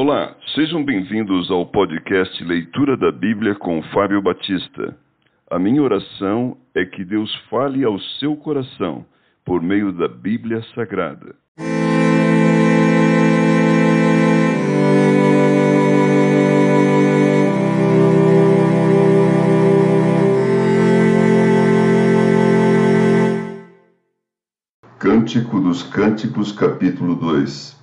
[0.00, 4.96] Olá, sejam bem-vindos ao podcast Leitura da Bíblia com Fábio Batista.
[5.50, 9.04] A minha oração é que Deus fale ao seu coração
[9.44, 11.34] por meio da Bíblia Sagrada.
[25.00, 27.77] Cântico dos Cânticos, capítulo 2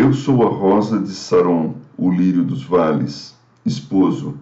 [0.00, 3.34] Eu sou a rosa de Saron, o lírio dos vales.
[3.66, 4.36] Esposo,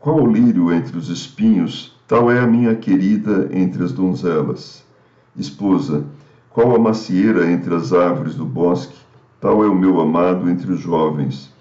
[0.00, 4.84] qual o lírio entre os espinhos, tal é a minha querida entre as donzelas.
[5.36, 6.04] Esposa,
[6.50, 8.96] qual a macieira entre as árvores do bosque,
[9.40, 11.52] tal é o meu amado entre os jovens.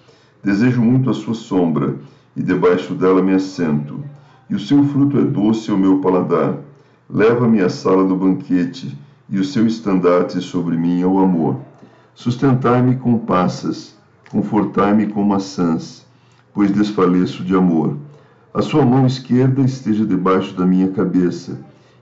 [0.43, 1.97] Desejo muito a sua sombra,
[2.35, 4.03] e debaixo dela me assento,
[4.49, 6.57] e o seu fruto é doce ao meu paladar.
[7.07, 8.97] Leva-me à sala do banquete,
[9.29, 11.57] e o seu estandarte sobre mim é o amor.
[12.15, 13.93] Sustentai-me com passas,
[14.31, 16.07] confortai-me com maçãs,
[16.53, 17.97] pois desfaleço de amor.
[18.53, 21.59] A sua mão esquerda esteja debaixo da minha cabeça,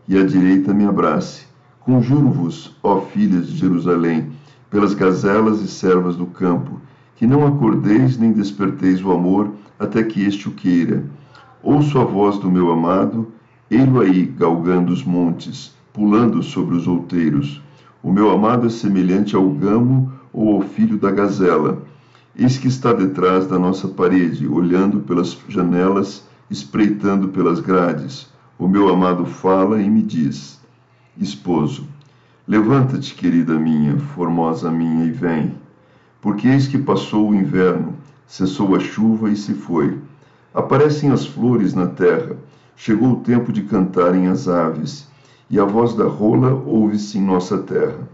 [0.07, 1.45] e a direita me abrace.
[1.79, 4.31] Conjuro-vos, ó filhas de Jerusalém,
[4.69, 6.79] pelas gazelas e servas do campo,
[7.15, 11.03] que não acordeis nem desperteis o amor até que este o queira.
[11.63, 13.31] Ouço a voz do meu amado,
[13.69, 17.61] ei-lo aí galgando os montes pulando sobre os outeiros.
[18.03, 21.81] O meu amado é semelhante ao gamo ou ao filho da gazela.
[22.35, 28.27] Eis que está detrás da nossa parede, olhando pelas janelas, espreitando pelas grades.
[28.59, 30.59] O meu amado fala e me diz:
[31.17, 31.87] Esposo,
[32.45, 35.53] levanta-te, querida minha, formosa minha, e vem.
[36.19, 37.93] Porque eis que passou o inverno,
[38.27, 39.97] cessou a chuva e se foi.
[40.53, 42.35] Aparecem as flores na terra,
[42.75, 45.07] chegou o tempo de cantarem as aves
[45.53, 48.09] e a voz da rola ouve-se em nossa terra.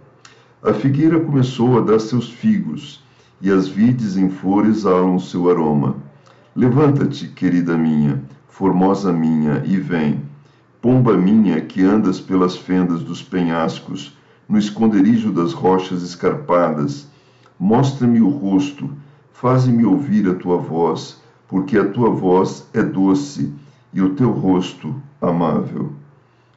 [0.62, 3.02] A figueira começou a dar seus figos,
[3.40, 5.96] e as vides em flores alam seu aroma.
[6.54, 10.20] Levanta-te, querida minha, formosa minha, e vem.
[10.82, 17.08] Pomba minha, que andas pelas fendas dos penhascos, no esconderijo das rochas escarpadas,
[17.58, 18.90] mostra-me o rosto,
[19.32, 23.54] faze-me ouvir a tua voz, porque a tua voz é doce
[23.94, 25.94] e o teu rosto amável.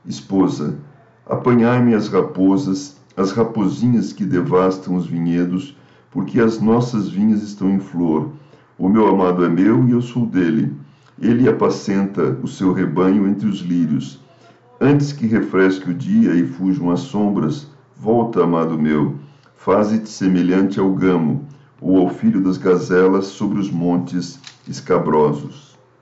[0.05, 0.79] Esposa,
[1.27, 5.77] apanhai-me as raposas, as rapozinhas que devastam os vinhedos,
[6.11, 8.31] porque as nossas vinhas estão em flor.
[8.77, 10.75] O meu amado é meu e eu sou dele.
[11.21, 14.21] Ele apacenta o seu rebanho entre os lírios.
[14.81, 19.15] Antes que refresque o dia e fujam as sombras, volta, amado meu,
[19.55, 21.47] faze-te semelhante ao gamo,
[21.81, 25.72] ou ao filho das gazelas sobre os montes escabrosos.